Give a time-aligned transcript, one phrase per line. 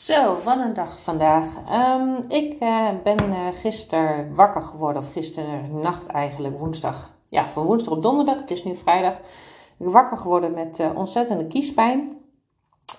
[0.00, 1.46] Zo, wat een dag vandaag.
[1.68, 7.10] Ehm, ik uh, ben uh, gisteren wakker geworden, of gisteren nacht eigenlijk, woensdag.
[7.28, 9.14] Ja, van woensdag op donderdag, het is nu vrijdag.
[9.78, 12.18] Ik wakker geworden met uh, ontzettende kiespijn.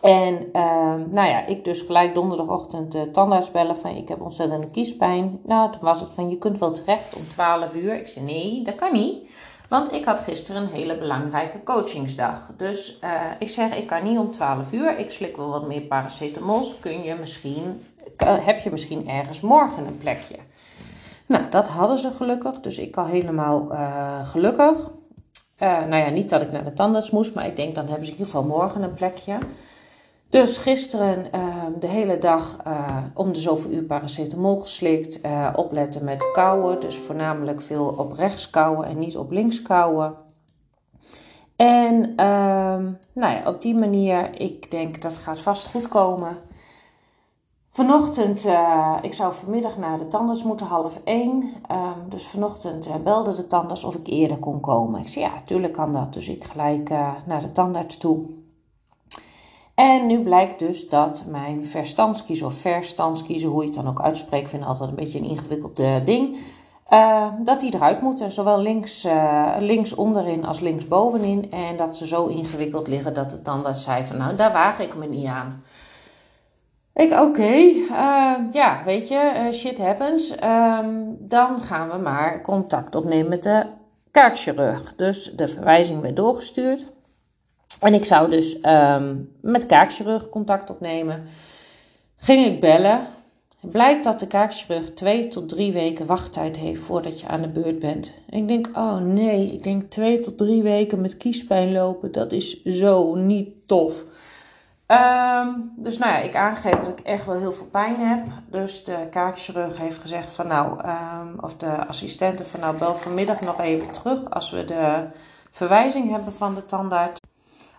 [0.02, 4.68] En ehm, nou ja, ik dus gelijk donderdagochtend uh, tandarts bellen van ik heb ontzettende
[4.68, 5.40] kiespijn.
[5.44, 7.96] Nou, toen was het van je kunt wel terecht om 12 uur.
[7.96, 9.30] Ik zei nee, dat kan niet.
[9.72, 12.52] Want ik had gisteren een hele belangrijke coachingsdag.
[12.58, 14.98] Dus uh, ik zeg, ik kan niet om 12 uur.
[14.98, 16.80] Ik slik wel wat meer paracetamols.
[16.80, 17.86] Kun je misschien,
[18.24, 20.36] heb je misschien ergens morgen een plekje?
[21.26, 22.60] Nou, dat hadden ze gelukkig.
[22.60, 24.78] Dus ik al helemaal uh, gelukkig.
[25.60, 27.34] Uh, nou ja, niet dat ik naar de tandarts moest.
[27.34, 29.38] Maar ik denk, dan hebben ze in ieder geval morgen een plekje.
[30.32, 35.26] Dus gisteren uh, de hele dag uh, om de zoveel uur paracetamol geslikt.
[35.26, 36.80] Uh, opletten met kouwen.
[36.80, 40.16] Dus voornamelijk veel op rechts kouwen en niet op links kouwen.
[41.56, 46.38] En ehm, nou ja, op die manier, ik denk dat gaat vast goed komen.
[47.70, 48.46] Vanochtend,
[49.02, 51.44] ik zou vanmiddag naar de tandarts moeten, half één.
[51.72, 55.02] Um, dus vanochtend belde de tandarts of ik eerder kon komen.
[55.02, 56.14] Ik zei ja, tuurlijk kan dat.
[56.14, 56.90] Dus ik gelijk
[57.26, 58.41] naar de tandarts toe.
[59.82, 64.50] En nu blijkt dus dat mijn verstandskiezer of verstandskiezer, hoe je het dan ook uitspreekt,
[64.50, 66.38] vind ik altijd een beetje een ingewikkeld uh, ding.
[66.90, 71.52] Uh, dat die eruit moeten, zowel links, uh, links onderin als links bovenin.
[71.52, 74.96] En dat ze zo ingewikkeld liggen dat het dan dat van nou, daar waag ik
[74.96, 75.64] me niet aan.
[76.94, 77.86] Ik, oké, okay,
[78.52, 80.36] ja, weet je, shit happens.
[80.44, 83.66] Um, dan gaan we maar contact opnemen met de
[84.12, 84.96] kaakchirurg.
[84.96, 86.92] Dus de verwijzing werd doorgestuurd.
[87.82, 91.24] En ik zou dus um, met kaakchirurg contact opnemen.
[92.18, 93.08] Ging ik bellen.
[93.62, 97.80] Blijkt dat de kaakchirurg twee tot drie weken wachttijd heeft voordat je aan de beurt
[97.80, 98.14] bent.
[98.30, 102.32] En ik denk, oh nee, ik denk twee tot drie weken met kiespijn lopen, dat
[102.32, 104.06] is zo niet tof.
[104.88, 108.26] Um, dus nou ja, ik aangeef dat ik echt wel heel veel pijn heb.
[108.50, 113.42] Dus de kaakchirurg heeft gezegd van nou, um, of de assistente van nou, bel vanmiddag
[113.42, 115.06] nog even terug als we de
[115.52, 117.21] verwijzing hebben van de tandarts.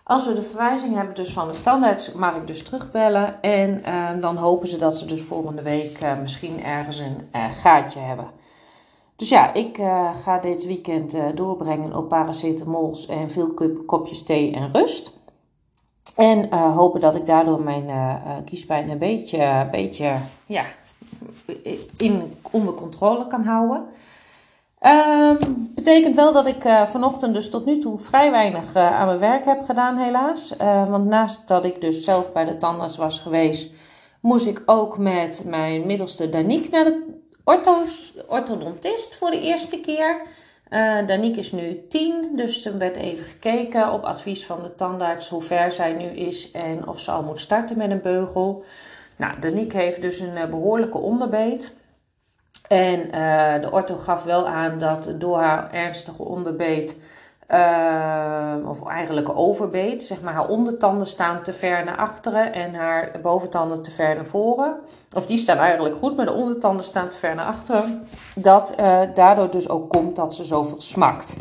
[0.03, 3.41] Als we de verwijzing hebben dus van de tandarts, mag ik dus terugbellen.
[3.41, 7.51] En uh, dan hopen ze dat ze dus volgende week uh, misschien ergens een uh,
[7.51, 8.27] gaatje hebben.
[9.15, 9.75] Dus ja, ik
[10.23, 13.53] ga dit weekend doorbrengen op paracetamols en veel
[13.85, 15.19] kopjes thee en rust.
[16.15, 17.85] En hopen dat ik daardoor mijn
[18.45, 20.15] kiespijn een beetje, beetje
[20.45, 20.65] ja,
[21.97, 23.85] in, onder controle kan houden.
[24.85, 25.37] Um,
[25.75, 29.19] betekent wel dat ik uh, vanochtend dus tot nu toe vrij weinig uh, aan mijn
[29.19, 30.53] werk heb gedaan, helaas.
[30.61, 33.71] Uh, want naast dat ik dus zelf bij de tandarts was geweest,
[34.19, 40.21] moest ik ook met mijn middelste Danique naar de orthos, orthodontist voor de eerste keer.
[41.05, 45.41] Danique is nu tien, dus er werd even gekeken op advies van de tandarts hoe
[45.41, 48.63] ver zij nu is en of ze al moet starten met een beugel.
[49.15, 51.73] Nou, Danique heeft dus een behoorlijke onderbeet.
[52.67, 56.97] En uh, de ortho gaf wel aan dat door haar ernstige onderbeet,
[57.49, 63.11] uh, of eigenlijk overbeet, zeg maar haar ondertanden staan te ver naar achteren en haar
[63.21, 64.75] boventanden te ver naar voren.
[65.15, 68.03] Of die staan eigenlijk goed, maar de ondertanden staan te ver naar achteren.
[68.35, 71.35] Dat uh, daardoor dus ook komt dat ze zoveel smakt.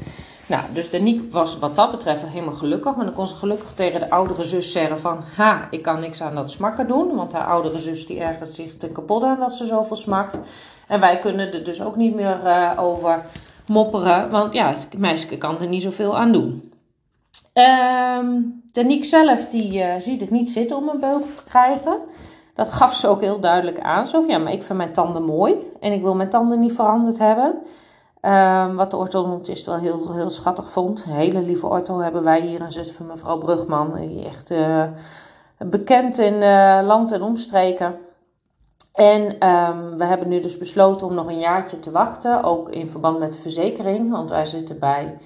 [0.53, 2.97] Nou, dus Danique was wat dat betreft helemaal gelukkig.
[2.97, 5.25] Maar dan kon ze gelukkig tegen de oudere zus zeggen van...
[5.37, 7.15] Ha, ik kan niks aan dat smakken doen.
[7.15, 10.41] Want haar oudere zus die ergert zich te kapot aan dat ze zoveel smakt.
[10.89, 13.25] En wij kunnen er dus ook niet meer uh, over
[13.67, 14.31] mopperen.
[14.31, 16.73] Want ja, het meisje kan er niet zoveel aan doen.
[17.55, 18.63] Um,
[19.01, 21.99] zelf die uh, ziet het niet zitten om een beugel te krijgen.
[22.55, 24.07] Dat gaf ze ook heel duidelijk aan.
[24.07, 25.55] Zo van, ja, maar ik vind mijn tanden mooi.
[25.81, 27.55] En ik wil mijn tanden niet veranderd hebben.
[28.27, 31.05] Um, wat de orthodontist wel heel, heel schattig vond.
[31.05, 33.95] Hele lieve ortho hebben wij hier in Zutphen, mevrouw Brugman.
[33.95, 34.85] Die echt uh,
[35.59, 37.99] bekend in uh, land en omstreken.
[38.93, 42.43] En um, we hebben nu dus besloten om nog een jaartje te wachten.
[42.43, 44.11] Ook in verband met de verzekering.
[44.11, 45.19] Want wij zitten bij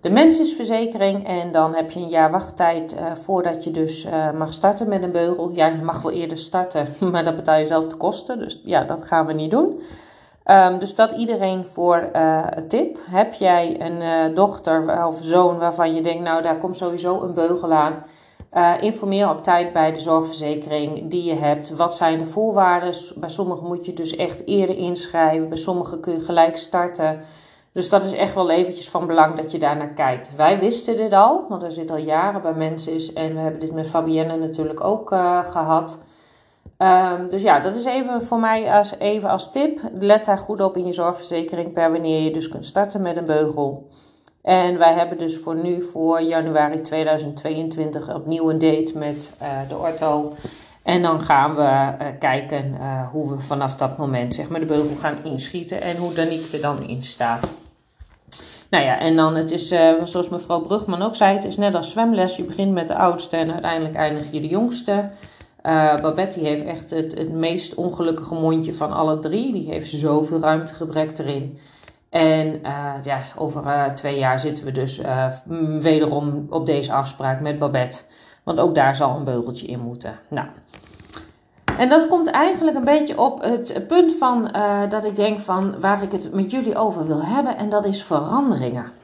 [0.00, 1.26] de mensensverzekering.
[1.26, 4.06] En dan heb je een jaar wachttijd uh, voordat je dus
[4.38, 5.50] mag starten met een beugel.
[5.50, 8.38] Ja, je mag wel eerder starten, maar dan betaal je zelf de kosten.
[8.38, 9.80] Dus ja, dat gaan we niet doen.
[10.50, 12.98] Um, dus dat iedereen voor uh, een tip.
[13.10, 17.34] Heb jij een uh, dochter of zoon waarvan je denkt, nou daar komt sowieso een
[17.34, 18.04] beugel aan.
[18.54, 21.76] Uh, informeer op tijd bij de zorgverzekering die je hebt.
[21.76, 22.94] Wat zijn de voorwaarden?
[23.16, 25.48] Bij sommigen moet je dus echt eerder inschrijven.
[25.48, 27.20] Bij sommigen kun je gelijk starten.
[27.72, 30.36] Dus dat is echt wel eventjes van belang dat je daar naar kijkt.
[30.36, 33.72] Wij wisten dit al, want er zit al jaren bij mensen en we hebben dit
[33.72, 35.08] met Fabienne natuurlijk ook
[35.50, 35.98] gehad.
[36.82, 39.80] Um, dus ja, dat is even voor mij als, even als tip.
[39.98, 43.26] Let daar goed op in je zorgverzekering per wanneer je dus kunt starten met een
[43.26, 43.88] beugel.
[44.42, 49.76] En wij hebben dus voor nu, voor januari 2022, opnieuw een date met uh, de
[49.76, 50.32] ortho.
[50.82, 52.78] En dan gaan we kijken
[53.12, 56.62] hoe we vanaf dat moment zeg maar, de beugel gaan inschieten en hoe Danique er
[56.62, 57.52] dan in staat.
[58.70, 59.68] Nou ja, en dan het is,
[60.04, 62.36] zoals mevrouw Brugman ook zei, het is net als zwemles.
[62.36, 65.10] Je begint met de oudste en uiteindelijk eindig je de jongste.
[65.66, 69.52] Uh, Babette die heeft echt het, het meest ongelukkige mondje van alle drie.
[69.52, 71.58] Die heeft zoveel ruimtegebrek erin.
[72.08, 75.00] En uh, ja, over twee jaar zitten we dus
[75.80, 77.98] wederom op deze afspraak met Babette.
[78.42, 80.18] Want ook daar zal een beugeltje in moeten.
[80.28, 80.46] Nou,
[81.78, 84.50] en dat komt eigenlijk een beetje op het punt van
[84.88, 87.56] dat ik denk van waar ik het met jullie over wil hebben.
[87.56, 88.99] En dat is veranderingen.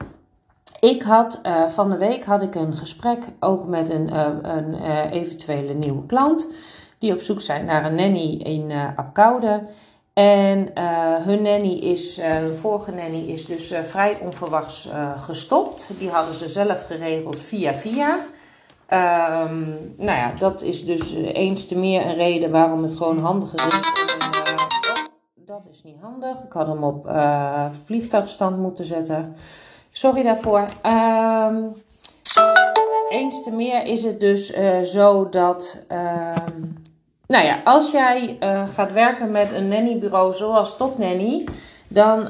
[0.87, 4.75] Ik had uh, van de week had ik een gesprek ook met een, uh, een
[5.11, 6.47] eventuele nieuwe klant.
[6.99, 9.62] Die op zoek zijn naar een nanny in Apkoude.
[10.12, 10.71] En
[11.23, 15.91] hun nanny is, hun vorige nanny is dus vrij onverwachts gestopt.
[15.99, 18.19] Die hadden ze zelf geregeld via via.
[19.44, 23.67] Um, nou ja, dat is dus eens te meer een reden waarom het gewoon handiger
[23.67, 23.75] is.
[23.75, 24.56] uh,
[25.35, 26.43] dat is niet handig.
[26.44, 29.37] Ik had hem op uh, vliegtuigstand moeten zetten.
[29.96, 30.64] Sorry daarvoor.
[30.87, 31.75] Um,
[33.08, 35.84] eens te meer is het dus uh, zo dat.
[35.93, 36.84] Um,
[37.26, 38.38] nou ja, als jij
[38.75, 41.44] gaat werken met een nannybureau zoals Top Nanny,
[41.88, 42.28] dan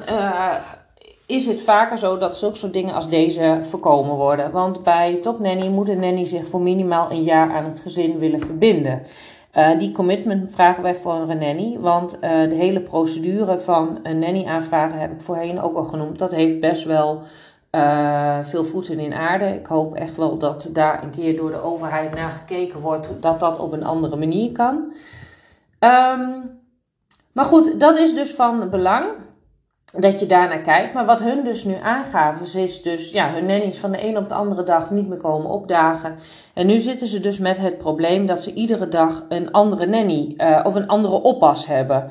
[1.26, 4.50] is het vaker zo dat zulke soort dingen als deze voorkomen worden.
[4.50, 8.18] Want bij Top Nanny moet een nanny zich voor minimaal een jaar aan het gezin
[8.18, 9.02] willen verbinden.
[9.78, 11.76] Die commitment vragen wij voor een nanny.
[11.80, 16.18] Want de hele procedure van een nanny aanvragen heb ik voorheen ook al genoemd.
[16.18, 17.22] Dat heeft best wel
[17.76, 19.44] uh, veel voeten in aarde.
[19.44, 23.10] Ik hoop echt wel dat daar een keer door de overheid naar gekeken wordt.
[23.20, 24.94] Dat dat op een andere manier kan.
[25.80, 26.60] Um,
[27.32, 29.04] maar goed, dat is dus van belang
[29.92, 30.94] dat je daarnaar kijkt.
[30.94, 34.28] Maar wat hun dus nu aangaven, is dus ja, hun nannies van de een op
[34.28, 36.16] de andere dag niet meer komen opdagen.
[36.54, 40.34] En nu zitten ze dus met het probleem dat ze iedere dag een andere nanny
[40.36, 42.10] uh, of een andere oppas hebben.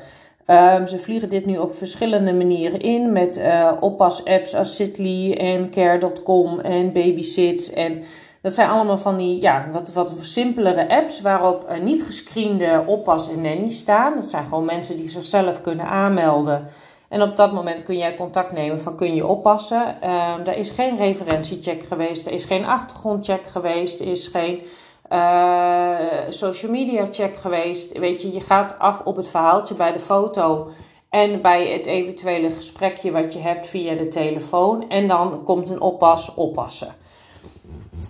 [0.50, 5.70] Um, ze vliegen dit nu op verschillende manieren in met uh, oppas-apps als Sitly en
[5.70, 7.72] Care.com en Babysits.
[7.72, 8.02] En
[8.42, 13.30] dat zijn allemaal van die ja, wat, wat simpelere apps waarop uh, niet gescreende oppas
[13.30, 14.14] en nannies staan.
[14.14, 16.66] Dat zijn gewoon mensen die zichzelf kunnen aanmelden.
[17.08, 19.82] En op dat moment kun jij contact nemen van kun je oppassen.
[19.86, 24.62] Um, er is geen referentiecheck geweest, er is geen achtergrondcheck geweest, er is geen
[25.12, 25.96] uh,
[26.28, 27.98] social media check geweest.
[27.98, 30.68] Weet je, je gaat af op het verhaaltje bij de foto
[31.10, 34.88] en bij het eventuele gesprekje wat je hebt via de telefoon.
[34.88, 36.94] En dan komt een oppas oppassen.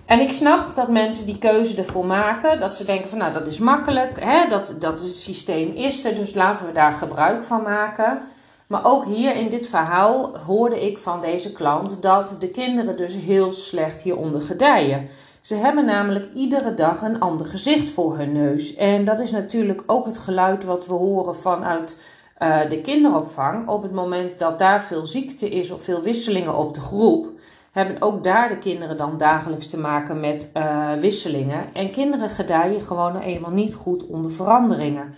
[0.06, 3.46] En ik snap dat mensen die keuze ervoor maken, dat ze denken van nou dat
[3.46, 7.62] is makkelijk, hè, dat, dat het systeem is er, dus laten we daar gebruik van
[7.62, 8.20] maken.
[8.66, 13.14] Maar ook hier in dit verhaal hoorde ik van deze klant dat de kinderen dus
[13.14, 15.08] heel slecht hieronder gedijen.
[15.46, 18.75] Ze hebben namelijk iedere dag een ander gezicht voor hun neus.
[18.75, 21.96] En dat is natuurlijk ook het geluid wat we horen vanuit
[22.38, 23.69] uh, de kinderopvang.
[23.69, 27.28] Op het moment dat daar veel ziekte is of veel wisselingen op de groep,
[27.72, 31.75] hebben ook daar de kinderen dan dagelijks te maken met uh, wisselingen.
[31.75, 35.14] En kinderen gedijen gewoon eenmaal niet goed onder veranderingen.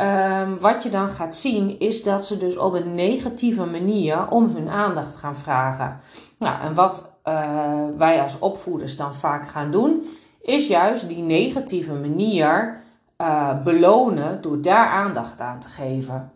[0.00, 4.54] Um, wat je dan gaat zien is dat ze dus op een negatieve manier om
[4.54, 6.00] hun aandacht gaan vragen.
[6.38, 10.06] Nou, en wat uh, wij als opvoeders dan vaak gaan doen,
[10.42, 12.80] is juist die negatieve manier
[13.20, 16.32] uh, belonen door daar aandacht aan te geven.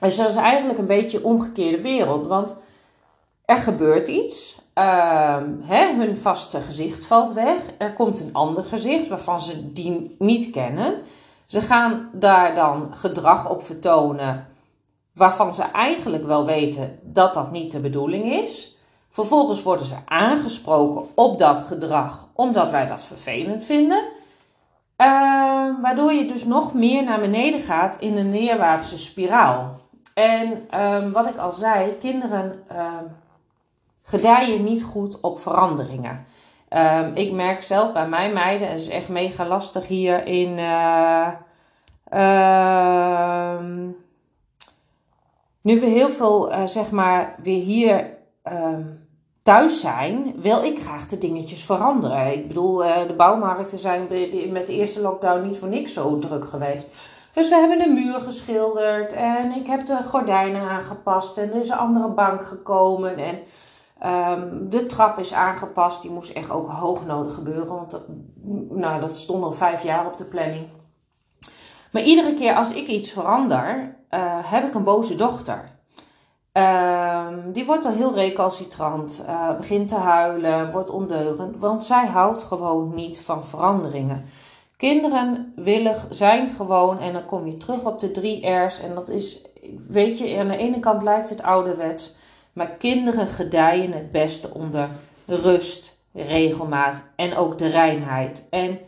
[0.00, 2.56] Dus dat is eigenlijk een beetje omgekeerde wereld, want
[3.44, 4.64] er gebeurt iets.
[4.78, 7.58] Uh, hè, hun vaste gezicht valt weg.
[7.78, 10.94] Er komt een ander gezicht waarvan ze die niet kennen.
[11.46, 14.46] Ze gaan daar dan gedrag op vertonen
[15.12, 18.75] waarvan ze eigenlijk wel weten dat dat niet de bedoeling is.
[19.16, 23.98] Vervolgens worden ze aangesproken op dat gedrag omdat wij dat vervelend vinden.
[23.98, 25.06] Uh,
[25.82, 29.76] waardoor je dus nog meer naar beneden gaat in een neerwaartse spiraal.
[30.14, 32.92] En uh, wat ik al zei, kinderen uh,
[34.02, 36.26] gedijen niet goed op veranderingen.
[37.14, 40.58] Ik merk zelf bij mijn meiden, het is echt mega lastig hier in.
[40.58, 41.28] Uh,
[45.60, 48.10] nu we heel veel, uh, zeg maar, weer hier
[48.42, 48.82] ehm,
[49.46, 52.32] thuis zijn, wil ik graag de dingetjes veranderen.
[52.32, 54.06] Ik bedoel, de bouwmarkten zijn
[54.52, 56.86] met de eerste lockdown niet voor niks zo druk geweest.
[57.32, 61.68] Dus we hebben de muur geschilderd en ik heb de gordijnen aangepast en er is
[61.68, 63.38] een andere bank gekomen en
[64.04, 66.02] Um, de trap is aangepast.
[66.02, 67.74] Die moest echt ook hoog nodig gebeuren.
[67.74, 68.02] Want dat,
[68.70, 70.66] nou, dat stond al vijf jaar op de planning.
[71.92, 75.75] Maar iedere keer als ik iets verander, uh, heb ik een boze dochter.
[76.56, 81.58] Um, die wordt al heel recalcitrant, uh, begint te huilen, wordt ondeugend.
[81.58, 84.24] Want zij houdt gewoon niet van veranderingen.
[84.76, 88.80] Kinderen willen, zijn gewoon, en dan kom je terug op de drie R's.
[88.80, 89.42] En dat is,
[89.88, 92.14] weet je, aan de ene kant lijkt het ouderwets.
[92.52, 94.88] Maar kinderen gedijen het beste onder
[95.26, 98.46] rust, regelmaat en ook de reinheid.
[98.50, 98.78] En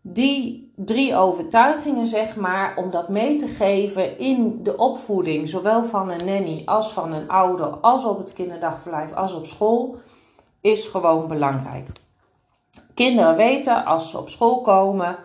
[0.00, 6.10] die drie overtuigingen, zeg maar, om dat mee te geven in de opvoeding, zowel van
[6.10, 9.96] een nanny als van een ouder, als op het kinderdagverblijf, als op school,
[10.60, 11.88] is gewoon belangrijk.
[12.94, 15.16] Kinderen weten als ze op school komen,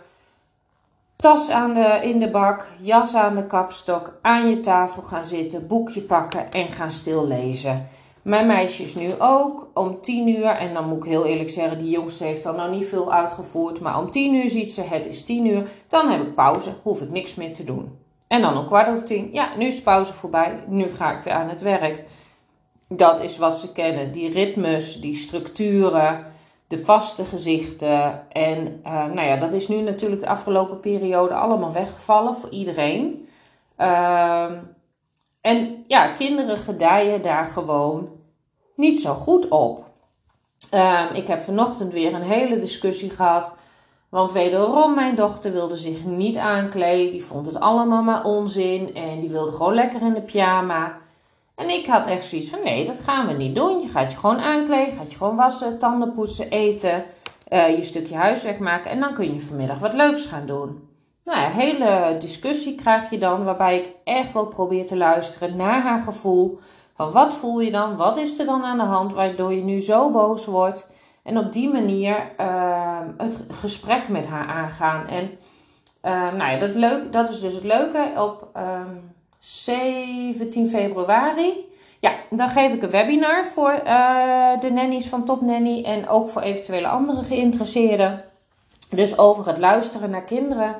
[1.15, 5.67] tas aan de, in de bak, jas aan de kapstok, aan je tafel gaan zitten,
[5.67, 7.87] boekje pakken en gaan stillezen.
[8.27, 11.77] Mijn meisje is nu ook om 10 uur, en dan moet ik heel eerlijk zeggen,
[11.77, 15.05] die jongste heeft dan nog niet veel uitgevoerd, maar om 10 uur ziet ze, het
[15.05, 17.97] is 10 uur, dan heb ik pauze, hoef ik niks meer te doen.
[18.27, 21.33] En dan om kwart over tien, ja, nu is pauze voorbij, nu ga ik weer
[21.33, 22.03] aan het werk.
[22.87, 26.25] Dat is wat ze kennen, die ritmes, die structuren,
[26.67, 28.31] de vaste gezichten.
[28.31, 33.27] En uh, nou ja, dat is nu natuurlijk de afgelopen periode allemaal weggevallen voor iedereen.
[33.77, 34.51] Uh,
[35.41, 38.15] en ja, kinderen gedijen daar gewoon
[38.77, 39.85] niet zo goed op.
[40.73, 43.51] Uh, ik heb vanochtend weer een hele discussie gehad.
[44.09, 47.11] Want wederom, mijn dochter wilde zich niet aankleden.
[47.11, 48.95] Die vond het allemaal maar onzin.
[48.95, 50.97] En die wilde gewoon lekker in de pyjama.
[51.55, 53.79] En ik had echt zoiets van: nee, dat gaan we niet doen.
[53.79, 57.05] Je gaat je gewoon aankleden, gaat je gewoon wassen, tanden poetsen, eten,
[57.49, 58.91] uh, je stukje huiswerk maken.
[58.91, 60.89] En dan kun je vanmiddag wat leuks gaan doen.
[61.23, 65.81] Nou, een hele discussie krijg je dan, waarbij ik echt wel probeer te luisteren naar
[65.81, 66.59] haar gevoel.
[66.97, 67.97] Wat voel je dan?
[67.97, 70.89] Wat is er dan aan de hand waardoor je nu zo boos wordt?
[71.23, 75.07] En op die manier uh, het gesprek met haar aangaan.
[75.07, 75.23] En
[76.03, 78.11] uh, nou ja, dat, leuk, dat is dus het leuke.
[78.15, 81.65] Op um, 17 februari.
[81.99, 86.29] Ja, dan geef ik een webinar voor uh, de nannies van Top Nanny en ook
[86.29, 88.23] voor eventuele andere geïnteresseerden.
[88.89, 90.75] Dus over het luisteren naar kinderen.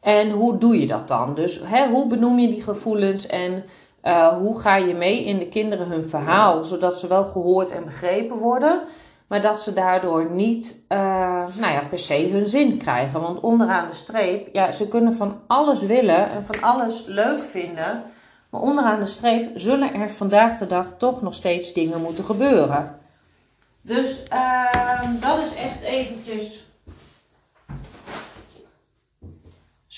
[0.00, 1.34] En hoe doe je dat dan?
[1.34, 3.64] Dus hè, hoe benoem je die gevoelens en
[4.02, 7.84] uh, hoe ga je mee in de kinderen hun verhaal, zodat ze wel gehoord en
[7.84, 8.80] begrepen worden,
[9.26, 10.98] maar dat ze daardoor niet uh,
[11.58, 13.20] nou ja, per se hun zin krijgen.
[13.20, 18.02] Want onderaan de streep, ja, ze kunnen van alles willen en van alles leuk vinden,
[18.50, 23.00] maar onderaan de streep zullen er vandaag de dag toch nog steeds dingen moeten gebeuren.
[23.82, 26.64] Dus uh, dat is echt eventjes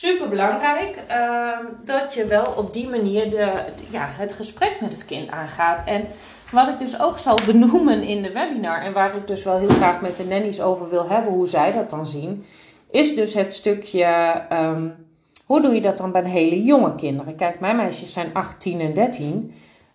[0.05, 3.53] super belangrijk uh, dat je wel op die manier de,
[3.91, 5.85] ja, het gesprek met het kind aangaat.
[5.85, 6.07] En
[6.51, 9.69] wat ik dus ook zal benoemen in de webinar, en waar ik dus wel heel
[9.69, 12.45] graag met de nannies over wil hebben, hoe zij dat dan zien,
[12.91, 14.43] is dus het stukje.
[14.53, 14.95] Um,
[15.47, 17.37] hoe doe je dat dan bij hele jonge kinderen?
[17.37, 19.55] Kijk, mijn meisjes zijn 18 en 13.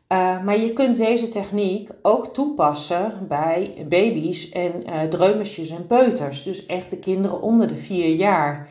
[0.09, 6.43] Uh, maar je kunt deze techniek ook toepassen bij baby's en uh, dreumesjes en peuters.
[6.43, 8.69] Dus echt de kinderen onder de 4 jaar.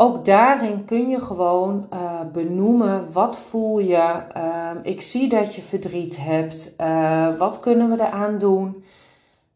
[0.00, 4.22] Ook daarin kun je gewoon uh, benoemen wat voel je.
[4.36, 6.74] Uh, ik zie dat je verdriet hebt.
[6.80, 8.84] Uh, wat kunnen we eraan doen?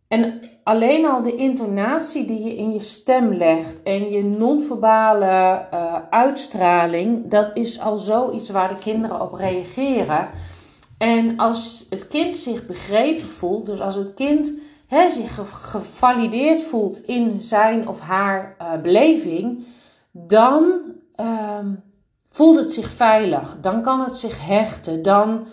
[0.09, 5.67] En alleen al de intonatie die je in je stem legt en je non-verbale
[6.11, 10.29] uitstraling, dat is al zoiets waar de kinderen op reageren.
[10.99, 14.53] En als het kind zich begrepen voelt, dus als het kind
[15.09, 15.35] zich
[15.71, 19.65] gevalideerd voelt in zijn of haar beleving
[20.13, 20.73] dan
[21.21, 21.83] um,
[22.31, 23.57] voelt het zich veilig.
[23.61, 25.03] Dan kan het zich hechten.
[25.03, 25.47] Dan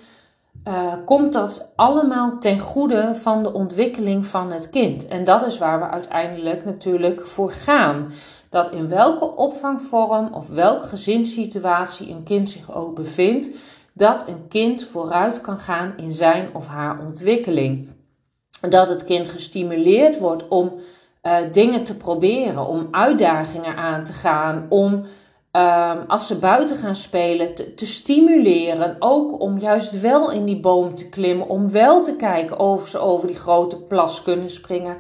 [0.68, 5.08] uh, komt dat allemaal ten goede van de ontwikkeling van het kind.
[5.08, 8.12] En dat is waar we uiteindelijk natuurlijk voor gaan.
[8.50, 13.50] Dat in welke opvangvorm of welke gezinssituatie een kind zich ook bevindt,
[13.94, 17.88] dat een kind vooruit kan gaan in zijn of haar ontwikkeling.
[18.70, 20.74] Dat het kind gestimuleerd wordt om
[21.24, 25.06] uh, dingen te proberen, om uitdagingen aan te gaan, om
[25.54, 28.96] uh, als ze buiten gaan spelen te, stimuleren.
[29.00, 33.00] Ook om juist wel in die boom te klimmen, om wel te kijken of ze
[33.00, 34.98] over die grote plas kunnen springen.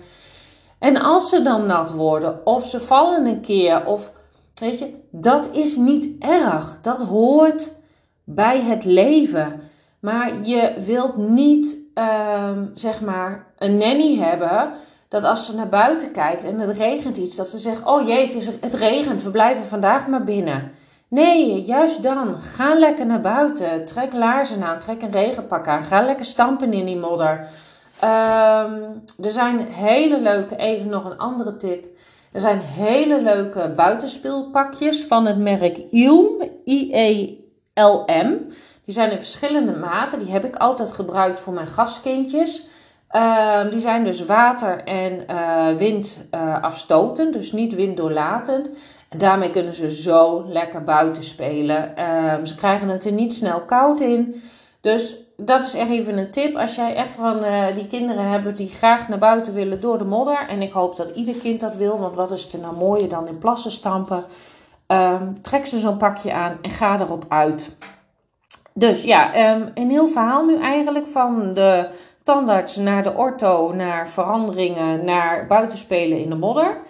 [0.79, 4.11] En als ze dan nat worden, of ze vallen een keer, of
[4.53, 6.79] weet je, dat is niet erg.
[6.81, 7.77] Dat hoort
[8.23, 9.59] bij het leven.
[9.99, 14.73] Maar je wilt niet, uh, zeg maar, een nanny hebben
[15.09, 18.27] dat als ze naar buiten kijkt en het regent iets, dat ze zegt: Oh jee,
[18.59, 20.71] het, regent, we blijven vandaag maar binnen.
[21.07, 22.35] Nee, juist dan.
[22.35, 23.85] Ga lekker naar buiten.
[23.85, 25.83] Trek laarzen aan, trek een regenpak aan.
[25.83, 27.47] Ga lekker stampen in die modder.
[28.03, 31.85] Um, er zijn hele leuke, even nog een andere tip.
[32.31, 38.37] Er zijn hele leuke buitenspeelpakjes van het merk ILM, I-E-L-M.
[38.85, 40.19] Die zijn in verschillende maten.
[40.19, 42.68] Die heb ik altijd gebruikt voor mijn gastkindjes.
[43.11, 48.69] Uh, die zijn dus water- en uh, windafstotend, uh, dus niet winddoorlatend.
[49.17, 51.95] Daarmee kunnen ze zo lekker buiten spelen.
[51.95, 54.41] Ehm, ze krijgen het er niet snel koud in.
[54.81, 56.55] Dus dat is echt even een tip.
[56.55, 60.05] Als jij echt van uh, die kinderen hebt die graag naar buiten willen door de
[60.05, 60.47] modder.
[60.47, 61.99] En ik hoop dat ieder kind dat wil.
[61.99, 64.23] Want wat is er nou mooier dan in plassen stampen.
[64.87, 67.75] Um, trek ze zo'n pakje aan en ga erop uit.
[68.73, 69.35] Dus ja,
[69.73, 71.89] een heel verhaal nu eigenlijk van de
[72.29, 76.81] tandarts naar de ortho, naar veranderingen, naar buitenspelen in de modder.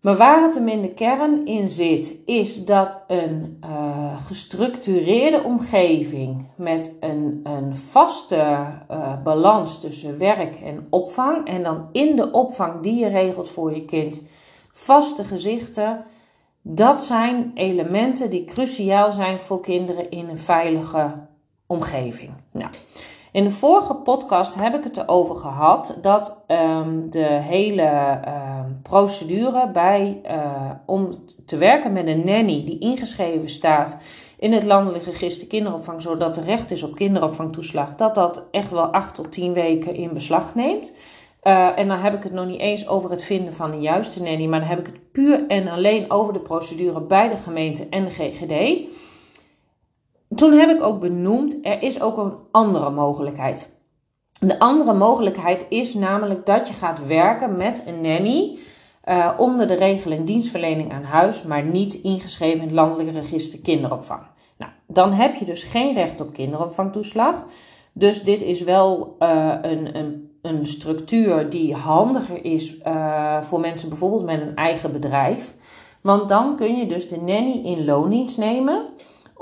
[0.00, 6.46] Maar waar het hem in de kern in zit, is dat een uh, gestructureerde omgeving
[6.56, 8.36] met een, een vaste
[8.90, 13.74] uh, balans tussen werk en opvang, en dan in de opvang die je regelt voor
[13.74, 14.22] je kind,
[14.72, 16.04] vaste gezichten,
[16.62, 21.14] dat zijn elementen die cruciaal zijn voor kinderen in een veilige
[21.66, 22.30] omgeving.
[22.52, 22.70] Nou,
[23.32, 29.70] in de vorige podcast heb ik het erover gehad dat um, de hele um, procedure
[29.70, 33.96] bij, uh, om te werken met een nanny die ingeschreven staat
[34.38, 38.86] in het landelijk register kinderopvang, zodat er recht is op kinderopvangtoeslag, dat dat echt wel
[38.86, 40.92] 8 tot 10 weken in beslag neemt.
[41.42, 44.22] Uh, en dan heb ik het nog niet eens over het vinden van de juiste
[44.22, 47.86] nanny, maar dan heb ik het puur en alleen over de procedure bij de gemeente
[47.90, 48.84] en de GGD.
[50.34, 53.70] Toen heb ik ook benoemd, er is ook een andere mogelijkheid.
[54.40, 58.58] De andere mogelijkheid is namelijk dat je gaat werken met een nanny
[59.04, 64.22] uh, onder de regeling dienstverlening aan huis, maar niet ingeschreven in het landelijk register kinderopvang.
[64.58, 67.46] Nou, dan heb je dus geen recht op kinderopvangtoeslag.
[67.92, 73.88] Dus dit is wel uh, een, een, een, structuur die handiger is uh, voor mensen
[73.88, 75.54] bijvoorbeeld met een eigen bedrijf.
[76.00, 78.86] Want dan kun je dus de nanny in loondienst nemen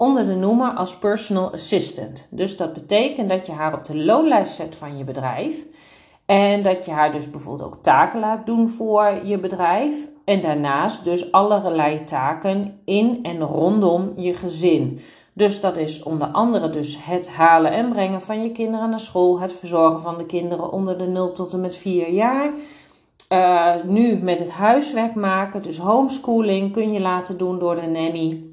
[0.00, 2.26] onder de noemer als personal assistant.
[2.30, 5.66] Dus dat betekent dat je haar op de loonlijst zet van je bedrijf.
[6.26, 10.08] En dat je haar dus bijvoorbeeld ook taken laat doen voor je bedrijf.
[10.24, 15.00] En daarnaast dus allerlei taken in en rondom je gezin.
[15.32, 19.40] Dus dat is onder andere dus het halen en brengen van je kinderen naar school.
[19.40, 22.52] Het verzorgen van de kinderen onder de 0 tot en met 4 jaar.
[23.32, 28.49] Uh, nu met het huiswerk maken, dus homeschooling kun je laten doen door de nanny.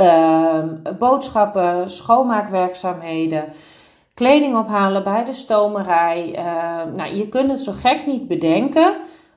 [0.00, 0.58] Uh,
[0.98, 3.44] boodschappen, schoonmaakwerkzaamheden,
[4.14, 6.38] kleding ophalen bij de stomerij.
[6.38, 8.96] Uh, nou, je kunt het zo gek niet bedenken.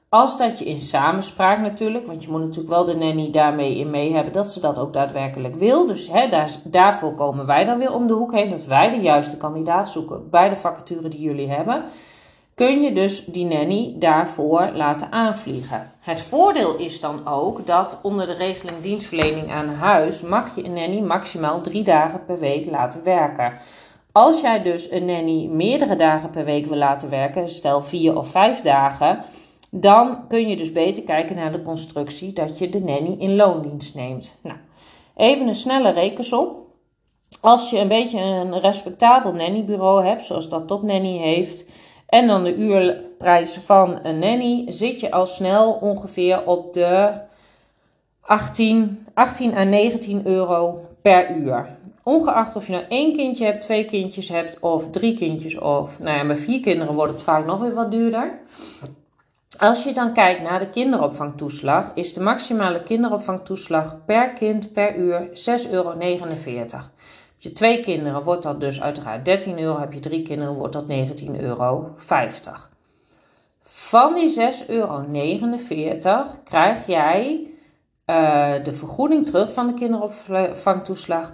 [0.09, 3.89] Als dat je in samenspraak natuurlijk, want je moet natuurlijk wel de nanny daarmee in
[3.89, 5.87] mee hebben dat ze dat ook daadwerkelijk wil.
[5.87, 8.99] Dus hè, daar, daarvoor komen wij dan weer om de hoek heen, dat wij de
[8.99, 11.83] juiste kandidaat zoeken bij de vacature die jullie hebben
[12.55, 15.91] kun je dus die nanny daarvoor laten aanvliegen.
[15.99, 20.73] Het voordeel is dan ook dat onder de regeling dienstverlening aan huis mag je een
[20.73, 23.53] nanny maximaal drie dagen per week laten werken.
[24.11, 28.27] Als jij dus een nanny meerdere dagen per week wil laten werken, stel vier of
[28.27, 29.23] vijf dagen,
[29.69, 33.95] dan kun je dus beter kijken naar de constructie dat je de nanny in loondienst
[33.95, 34.39] neemt.
[34.43, 34.57] Nou,
[35.15, 36.63] even een snelle rekensom.
[37.41, 41.65] Als je een beetje een respectabel nannybureau hebt, zoals dat Top Nanny heeft,
[42.05, 47.11] en dan de uurprijs van een nanny, zit je al snel ongeveer op de
[48.21, 51.67] 18, 18 à 19 euro per uur.
[52.03, 56.17] Ongeacht of je nou één kindje hebt, twee kindjes hebt of drie kindjes of, nou
[56.17, 58.39] ja, met vier kinderen wordt het vaak nog weer wat duurder.
[59.57, 65.27] Als je dan kijkt naar de kinderopvangtoeslag, is de maximale kinderopvangtoeslag per kind per uur
[65.27, 65.93] 6,49 euro
[67.45, 69.79] je twee kinderen, wordt dat dus uiteraard 13 euro.
[69.79, 71.93] Heb je drie kinderen, wordt dat 19,50 euro.
[73.61, 75.07] Van die 6,49 euro
[76.43, 77.47] krijg jij
[78.05, 81.33] uh, de vergoeding terug van de kinderopvangtoeslag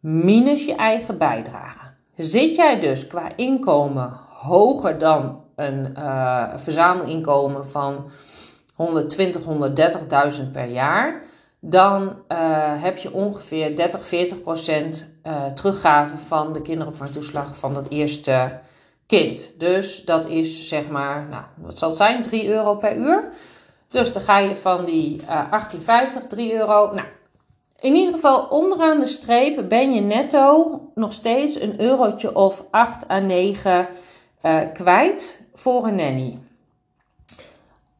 [0.00, 1.86] minus je eigen bijdrage.
[2.16, 8.10] Zit jij dus qua inkomen hoger dan een uh, verzamelinkomen van
[8.74, 9.42] 120,
[10.40, 11.22] 130.000 per jaar,
[11.60, 17.88] dan uh, heb je ongeveer 30, 40 procent uh, teruggave van de kinderopvangtoeslag van dat
[17.88, 18.60] eerste
[19.06, 19.54] kind.
[19.58, 22.22] Dus dat is zeg maar, nou, wat zal zijn?
[22.22, 23.32] 3 euro per uur.
[23.88, 25.52] Dus dan ga je van die uh,
[26.22, 26.94] 18,50, 3 euro.
[26.94, 27.06] Nou,
[27.80, 33.10] in ieder geval onderaan de streep ben je netto nog steeds een eurotje of 8
[33.10, 33.88] à 9
[34.42, 36.38] uh, kwijt voor een nanny.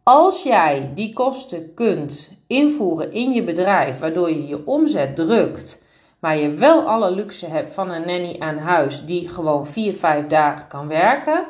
[0.03, 5.83] Als jij die kosten kunt invoeren in je bedrijf, waardoor je je omzet drukt,
[6.19, 10.27] maar je wel alle luxe hebt van een nanny aan huis die gewoon 4, 5
[10.27, 11.45] dagen kan werken,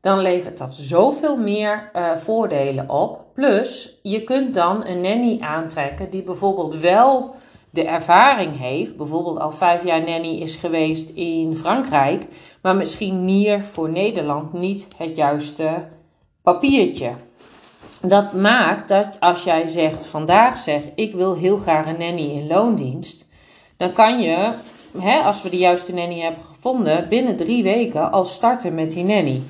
[0.00, 3.24] dan levert dat zoveel meer uh, voordelen op.
[3.34, 7.34] Plus, je kunt dan een nanny aantrekken die bijvoorbeeld wel
[7.70, 12.26] de ervaring heeft, bijvoorbeeld al vijf jaar nanny is geweest in Frankrijk,
[12.62, 15.84] maar misschien hier voor Nederland niet het juiste
[16.42, 17.10] papiertje.
[18.02, 22.46] dat maakt dat als jij zegt, vandaag zeg, ik wil heel graag een nanny in
[22.46, 23.26] loondienst,
[23.76, 24.52] dan kan je,
[24.98, 29.04] hè, als we de juiste nanny hebben gevonden, binnen drie weken al starten met die
[29.04, 29.42] nanny.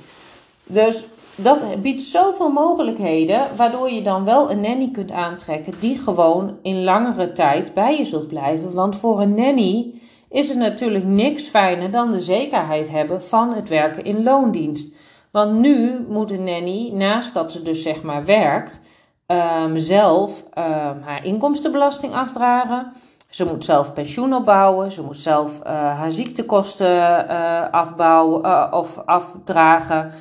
[0.67, 1.05] Dus
[1.37, 6.85] dat biedt zoveel mogelijkheden, waardoor je dan wel een nanny kunt aantrekken die gewoon in
[6.85, 8.73] langere tijd bij je zult blijven.
[8.73, 9.95] Want voor een nanny
[10.29, 14.95] is het natuurlijk niks fijner dan de zekerheid hebben van het werken in loondienst.
[15.31, 18.81] Want nu moet een nanny, naast dat ze dus zeg maar werkt,
[19.27, 22.93] um, zelf um, haar inkomstenbelasting afdragen.
[23.35, 24.93] Ze moet zelf pensioen opbouwen.
[24.93, 30.13] Ze moet zelf uh, haar ziektekosten uh, afbouwen uh, of afdragen.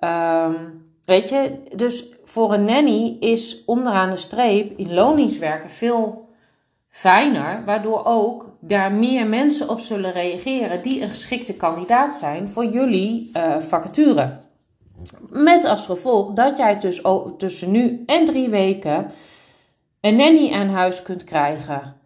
[0.00, 6.28] Um, weet je, dus voor een nanny is onderaan de streep in loondienst werken veel
[6.88, 12.64] fijner, waardoor ook daar meer mensen op zullen reageren die een geschikte kandidaat zijn voor
[12.64, 14.38] jullie vacature.
[15.28, 17.02] Met als gevolg dat jij dus
[17.36, 19.10] tussen nu en drie weken
[20.00, 21.97] een nanny aan huis kunt krijgen.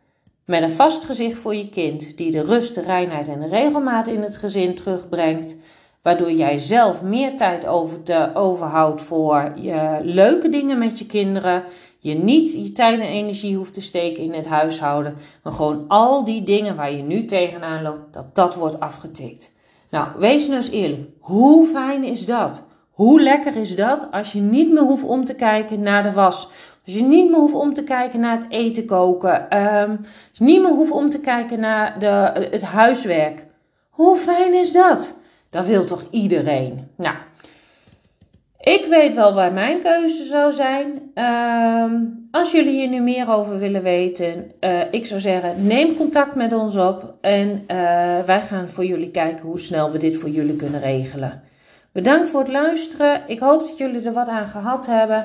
[0.52, 4.06] Met een vast gezicht voor je kind, die de rust, de reinheid en de regelmaat
[4.06, 5.56] in het gezin terugbrengt.
[6.02, 11.64] Waardoor jij zelf meer tijd over te, overhoudt voor je leuke dingen met je kinderen.
[11.98, 15.14] Je niet je tijd en energie hoeft te steken in het huishouden.
[15.42, 19.52] Maar gewoon al die dingen waar je nu tegenaan loopt, dat dat wordt afgetikt.
[19.90, 21.08] Nou, wees nou eens eerlijk.
[21.20, 22.62] Hoe fijn is dat?
[22.90, 26.48] Hoe lekker is dat als je niet meer hoeft om te kijken naar de was?
[26.84, 29.58] Als je niet meer hoeft om te kijken naar het eten koken.
[29.58, 30.00] Um,
[30.32, 33.46] je niet meer hoeft om te kijken naar de, het huiswerk.
[33.90, 35.14] Hoe fijn is dat?
[35.50, 36.88] Dat wil toch iedereen?
[36.96, 37.16] Nou,
[38.60, 40.86] ik weet wel waar mijn keuze zou zijn.
[41.14, 46.34] Um, als jullie hier nu meer over willen weten, uh, ik zou zeggen, neem contact
[46.34, 47.14] met ons op.
[47.20, 47.66] En uh,
[48.26, 51.42] wij gaan voor jullie kijken hoe snel we dit voor jullie kunnen regelen.
[51.92, 53.22] Bedankt voor het luisteren.
[53.26, 55.24] Ik hoop dat jullie er wat aan gehad hebben.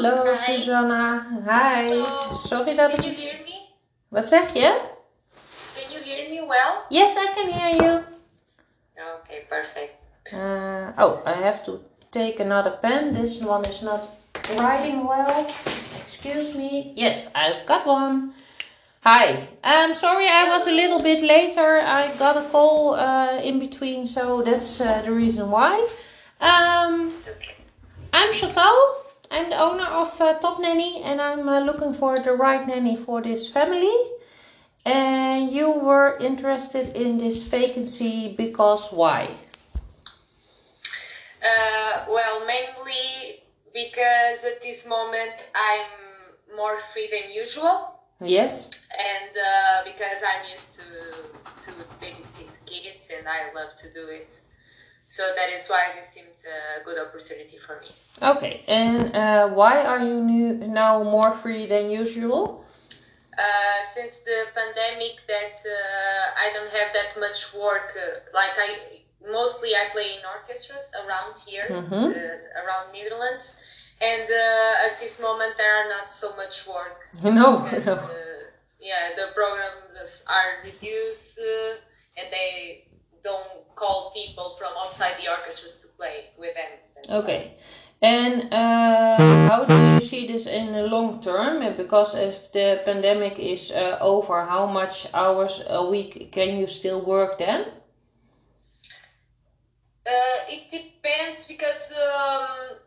[0.00, 0.56] Hallo Hi.
[0.56, 1.26] Susanna.
[1.44, 1.88] Hi.
[1.88, 2.32] Hallo.
[2.32, 3.22] Sorry dat Can ik you iets...
[3.22, 3.52] hear me?
[4.08, 4.80] Wat zeg je?
[5.74, 6.84] Can you hear me well?
[6.88, 8.02] Yes, I can hear you.
[8.96, 9.92] Okay, perfect.
[10.32, 13.12] Uh, oh, I have to take another pen.
[13.12, 14.08] This one is not
[14.56, 15.46] writing well.
[16.08, 16.92] Excuse me.
[16.96, 18.32] Yes, I've got one.
[19.04, 19.48] Hi.
[19.62, 21.80] Um, sorry, I was a little bit later.
[21.84, 25.76] I got a call uh, in between, so that's uh, the reason why.
[26.40, 27.56] Um, It's okay.
[28.14, 28.99] I'm Chantal.
[29.30, 32.96] I'm the owner of uh, Top Nanny, and I'm uh, looking for the right nanny
[32.96, 33.94] for this family.
[34.84, 39.36] And you were interested in this vacancy because why?
[41.42, 48.70] Uh, well, mainly because at this moment I'm more free than usual, Yes.
[48.98, 50.86] and uh, because I'm used to
[51.64, 54.40] to babysit kids, and I love to do it.
[55.10, 57.90] So that is why this seemed a good opportunity for me.
[58.22, 58.62] Okay.
[58.68, 62.64] And uh, why are you new, now more free than usual?
[63.36, 63.42] Uh,
[63.92, 67.90] since the pandemic, that uh, I don't have that much work.
[67.98, 68.70] Uh, like I
[69.28, 72.14] mostly I play in orchestras around here, Mhm.
[72.14, 73.56] uh, around Netherlands,
[74.00, 76.98] and uh, at this moment there are not so much work.
[77.24, 77.66] No.
[77.66, 77.94] because, no.
[77.94, 78.46] uh,
[78.78, 81.74] yeah, the programs are reduced, uh,
[82.18, 82.86] and they
[83.22, 87.14] don't call people from outside the orchestras to play with them.
[87.22, 87.54] Okay.
[88.02, 91.60] And uh, how do you see this in the long term?
[91.76, 97.04] Because if the pandemic is uh, over, how much hours a week can you still
[97.04, 97.66] work then?
[100.06, 102.80] Uh, it depends because um,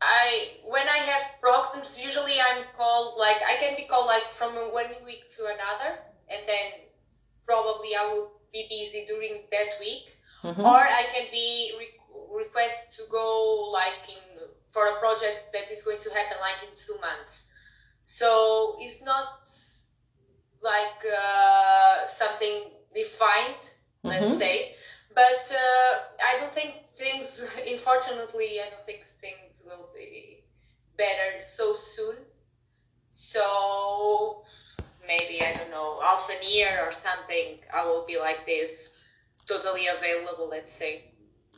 [0.00, 4.54] I when I have problems, usually I'm called like I can be called like from
[4.72, 5.98] one week to another,
[6.30, 6.86] and then
[7.44, 10.60] probably I will be busy during that week, Mhm.
[10.62, 11.94] or I can be re-
[12.36, 14.18] request to go like in
[14.70, 17.44] for a project that is going to happen like in two months.
[18.04, 19.28] So it's not
[20.60, 23.70] like uh, something defined,
[24.04, 24.36] let's Mhm.
[24.36, 24.72] say.
[25.14, 30.42] But uh, I don't think things, unfortunately, I don't think things will be
[30.96, 32.16] better so soon.
[33.10, 34.42] So
[35.12, 38.70] maybe, I don't know, half a year or something, I will be like this,
[39.46, 40.92] totally available, let's say.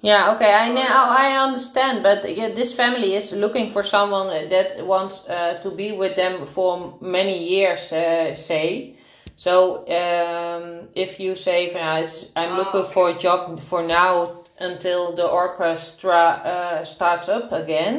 [0.01, 4.85] Yeah, okay, I now I understand, but yeah, this family is looking for someone that
[4.85, 8.97] wants uh, to be with them for many years, uh, say.
[9.37, 9.53] So
[10.01, 14.12] um, if you say, "Van, it's- I'm looking for a job for now
[14.59, 16.21] until the orchestra
[16.55, 17.95] uh, starts up again,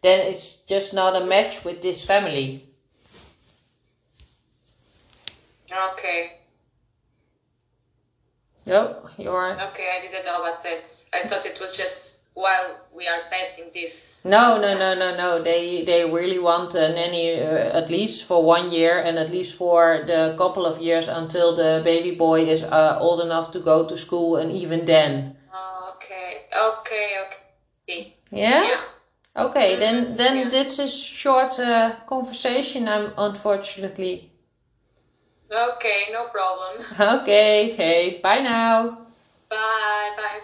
[0.00, 2.48] then it's just not a match with this family.
[5.72, 6.32] Okay,
[8.66, 10.84] No, you're okay, I didn't know about that.
[11.12, 14.20] I thought it was just while we are passing this.
[14.24, 15.42] No, no, no, no, no.
[15.42, 19.56] They they really want a nanny uh, at least for one year and at least
[19.56, 23.84] for the couple of years until the baby boy is uh, old enough to go
[23.86, 25.36] to school, and even then.
[25.52, 28.14] Oh, okay, okay, okay.
[28.30, 28.62] Yeah.
[28.62, 28.80] Yeah.
[29.36, 30.48] Okay, then then Yeah.
[30.50, 32.86] this is short uh, conversation.
[32.88, 34.31] I'm unfortunately.
[35.52, 36.84] Okay, no problem.
[36.98, 37.74] Okay.
[37.76, 38.20] Hey.
[38.22, 38.98] Bye now.
[39.50, 40.40] Bye, bye.